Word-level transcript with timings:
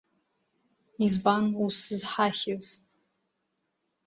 Избан 1.05 1.45
ус 1.65 1.77
зҳахьыз? 1.99 2.65